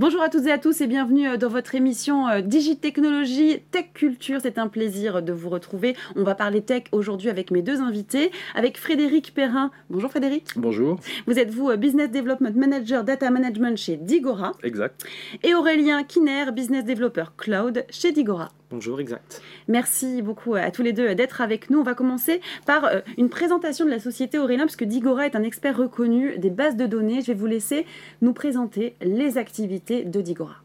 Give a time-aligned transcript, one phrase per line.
[0.00, 3.88] Bonjour à toutes et à tous et bienvenue euh, dans votre émission euh, Digitechnologie Tech
[3.92, 4.38] Culture.
[4.40, 5.94] C'est un plaisir de vous retrouver.
[6.16, 9.70] On va parler tech aujourd'hui avec mes deux invités, avec Frédéric Perrin.
[9.90, 10.52] Bonjour Frédéric.
[10.56, 10.98] Bonjour.
[11.26, 14.52] Vous êtes vous euh, Business Development Manager Data Management chez Digora.
[14.62, 15.04] Exact.
[15.42, 18.48] Et Aurélien Kiner, Business Developer Cloud chez Digora.
[18.70, 19.42] Bonjour, exact.
[19.66, 21.80] Merci beaucoup à tous les deux d'être avec nous.
[21.80, 25.76] On va commencer par une présentation de la société Aurélien, puisque Digora est un expert
[25.76, 27.20] reconnu des bases de données.
[27.20, 27.84] Je vais vous laisser
[28.22, 30.56] nous présenter les activités de Digora.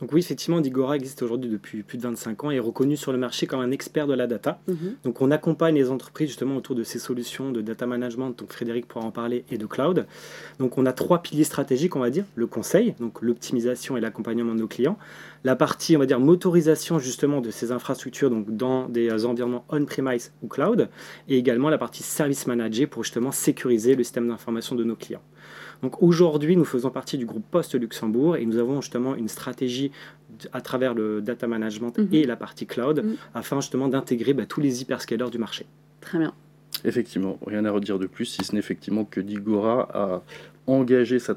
[0.00, 3.12] Donc oui, effectivement, Digora existe aujourd'hui depuis plus de 25 ans et est reconnu sur
[3.12, 4.60] le marché comme un expert de la data.
[4.66, 4.96] Mhm.
[5.04, 8.86] Donc on accompagne les entreprises justement autour de ces solutions de data management, donc Frédéric
[8.86, 10.06] pourra en parler, et de cloud.
[10.58, 14.54] Donc on a trois piliers stratégiques, on va dire, le conseil, donc l'optimisation et l'accompagnement
[14.54, 14.98] de nos clients,
[15.44, 20.32] la partie, on va dire, motorisation justement de ces infrastructures donc dans des environnements on-premise
[20.42, 20.88] ou cloud,
[21.28, 25.22] et également la partie service manager pour justement sécuriser le système d'information de nos clients.
[25.84, 29.92] Donc aujourd'hui, nous faisons partie du groupe Post Luxembourg et nous avons justement une stratégie
[30.54, 32.08] à travers le data management mhm.
[32.10, 33.16] et la partie cloud mhm.
[33.34, 35.66] afin justement d'intégrer bah, tous les hyperscalers du marché.
[36.00, 36.32] Très bien.
[36.86, 40.22] Effectivement, rien à redire de plus, si ce n'est effectivement que Digora a
[40.66, 41.36] engagé sa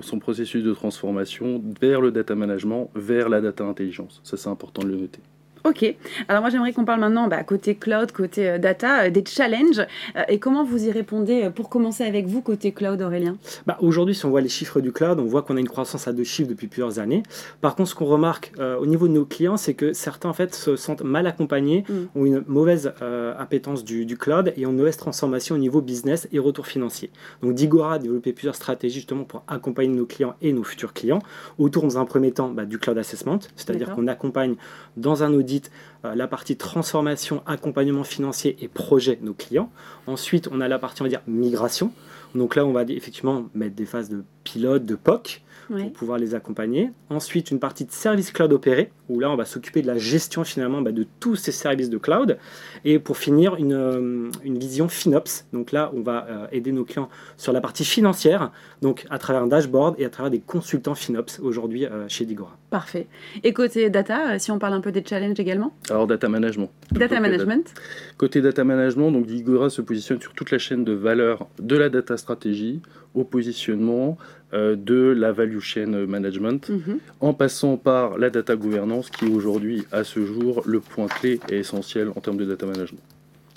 [0.00, 4.22] son processus de transformation vers le data management, vers la data intelligence.
[4.24, 5.20] Ça, c'est important de le noter.
[5.66, 5.96] Ok.
[6.28, 9.80] Alors moi j'aimerais qu'on parle maintenant bah, côté cloud, côté euh, data, euh, des challenges
[10.14, 13.38] euh, et comment vous y répondez pour commencer avec vous côté cloud Aurélien?
[13.66, 16.06] Bah, Aujourd'hui si on voit les chiffres du cloud, on voit qu'on a une croissance
[16.06, 17.22] à deux chiffres depuis plusieurs années.
[17.62, 20.54] Par contre ce qu'on remarque au niveau de nos clients c'est que certains en fait
[20.54, 21.94] se sentent mal accompagnés, mm.
[22.18, 22.92] ont une mauvaise
[23.38, 27.10] appétence du, du, cloud et ont une mauvaise transformation au niveau business et retour financier.
[27.42, 31.20] Donc Digora a développé plusieurs stratégies justement pour accompagner nos clients et nos futurs clients
[31.56, 34.56] autour dans un premier temps bah, du cloud assessment, c'est-à-dire qu'on accompagne
[34.98, 35.68] dans un audit euh,
[36.04, 39.70] la partie transformation, accompagnement financier et projet nos clients.
[40.06, 41.92] Ensuite, on a la partie, on va dire, migration.
[42.34, 46.34] Donc là, on va effectivement mettre des phases de pilote, de POC, pour pouvoir les
[46.34, 46.90] accompagner.
[47.10, 50.44] Ensuite, une partie de service cloud opéré, où là, on va s'occuper de la gestion
[50.44, 52.38] finalement bah, de tous ces services de cloud.
[52.84, 55.46] Et pour finir, une, euh, une vision FinOps.
[55.52, 58.50] Donc là, on va euh, aider nos clients sur la partie financière,
[58.82, 62.56] donc à travers un dashboard et à travers des consultants FinOps aujourd'hui euh, chez Digora.
[62.70, 63.06] Parfait.
[63.42, 65.72] Et côté data, si on parle un peu des challenges également?
[65.94, 66.70] Alors, data management.
[66.90, 67.72] Data management.
[68.18, 71.88] côté data management, donc Digora se positionne sur toute la chaîne de valeur de la
[71.88, 72.82] data stratégie
[73.14, 74.18] au positionnement
[74.52, 76.98] de la value chain management, mhm.
[77.20, 81.40] en passant par la data gouvernance qui est aujourd'hui, à ce jour, le point clé
[81.48, 83.00] et essentiel en termes de data management.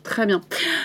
[0.07, 0.39] Très bien.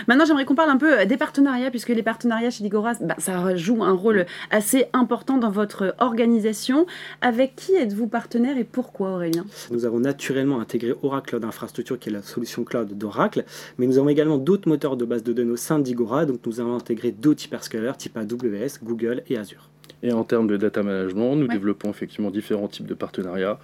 [0.08, 3.54] Maintenant, j'aimerais qu'on parle un peu des partenariats, puisque les partenariats chez Ligora, bah, ça
[3.54, 6.86] joue un rôle assez important dans votre organisation.
[7.20, 9.46] Avec qui êtes-vous partenaire et pourquoi, Aurélien?
[9.70, 13.44] Nous avons naturellement intégré Oracle Cloud Infrastructure, qui est la solution cloud d'Oracle,
[13.78, 16.58] mais nous avons également d'autres moteurs de base de données au sein d'Igora, donc nous
[16.58, 19.70] avons intégré d'autres hyperscalers type AWS, Google et Azure.
[20.02, 23.60] Et en termes de data management, nous développons effectivement différents types de partenariats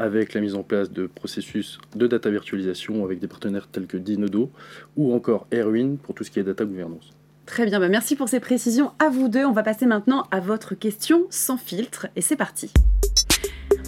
[0.00, 3.98] avec la mise en place de processus de data virtualisation avec des partenaires tels que
[3.98, 4.50] Dinodo
[4.96, 7.10] ou encore Erwin pour tout ce qui est data gouvernance.
[7.44, 9.44] Très bien, bah, merci pour ces précisions à vous deux.
[9.44, 12.70] On va passer maintenant à votre question sans filtre et c'est parti.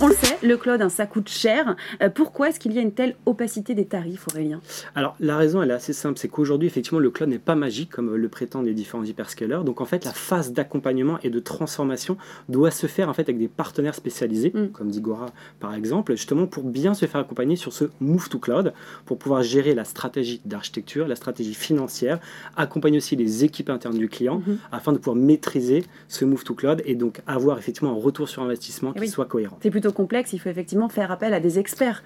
[0.00, 1.76] On le sait, le cloud, hein, ça coûte cher.
[2.02, 4.60] Euh, pourquoi est-ce qu'il y a une telle opacité des tarifs, Aurélien?
[4.94, 6.18] Alors, la raison, elle est assez simple.
[6.18, 9.62] C'est qu'aujourd'hui, effectivement, le cloud n'est pas magique comme le prétendent les différents hyperscalers.
[9.64, 12.16] Donc, en fait, la phase d'accompagnement et de transformation
[12.48, 14.68] doit se faire en fait avec des partenaires spécialisés, mm.
[14.68, 15.26] comme Digora
[15.60, 18.72] par exemple, justement pour bien se faire accompagner sur ce move to cloud,
[19.04, 22.18] pour pouvoir gérer la stratégie d'architecture, la stratégie financière,
[22.56, 24.56] accompagner aussi les équipes internes du client, mm-hmm.
[24.72, 28.42] afin de pouvoir maîtriser ce move to cloud et donc avoir effectivement un retour sur
[28.42, 29.58] investissement qui soit cohérent.
[29.62, 32.04] C'est plutôt complexe, il faut effectivement faire appel à des experts.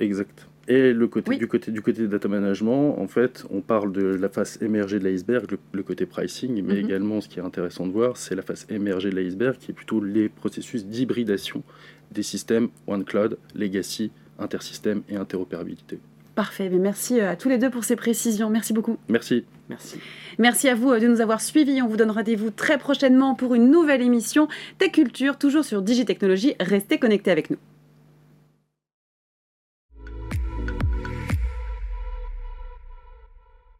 [0.00, 0.48] Exact.
[0.66, 4.28] Et le côté, du, côté, du côté data management, en fait, on parle de la
[4.28, 6.84] face émergée de l'iceberg, le, côté pricing, mais mhm.
[6.84, 9.74] également, ce qui est intéressant de voir, c'est la face émergée de l'iceberg, qui est
[9.74, 11.62] plutôt les processus d'hybridation
[12.10, 14.10] des systèmes One Cloud, Legacy,
[14.40, 16.00] Intersystème et interopérabilité.
[16.34, 18.50] Parfait, mais merci euh, à tous les deux pour ces précisions.
[18.50, 18.96] Merci beaucoup.
[19.08, 19.44] Merci.
[19.68, 19.98] Merci.
[20.38, 21.80] Merci à vous euh, de nous avoir suivis.
[21.80, 24.48] On vous donne rendez-vous très prochainement pour une nouvelle émission
[24.78, 26.56] Tech Culture, toujours sur Digitechnologie.
[26.58, 27.58] Restez connectés avec nous.